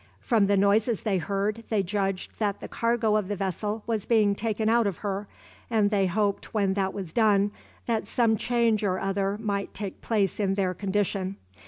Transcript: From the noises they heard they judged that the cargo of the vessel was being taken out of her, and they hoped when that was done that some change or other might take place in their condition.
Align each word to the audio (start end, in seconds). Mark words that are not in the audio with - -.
From 0.19 0.47
the 0.47 0.57
noises 0.57 1.03
they 1.03 1.19
heard 1.19 1.63
they 1.69 1.83
judged 1.83 2.39
that 2.39 2.59
the 2.59 2.67
cargo 2.67 3.15
of 3.17 3.27
the 3.27 3.35
vessel 3.35 3.83
was 3.85 4.07
being 4.07 4.33
taken 4.33 4.67
out 4.67 4.87
of 4.87 4.97
her, 5.05 5.27
and 5.69 5.91
they 5.91 6.07
hoped 6.07 6.55
when 6.55 6.73
that 6.73 6.91
was 6.91 7.13
done 7.13 7.51
that 7.85 8.07
some 8.07 8.35
change 8.35 8.83
or 8.83 8.97
other 8.97 9.37
might 9.39 9.75
take 9.75 10.01
place 10.01 10.39
in 10.39 10.55
their 10.55 10.73
condition. 10.73 11.35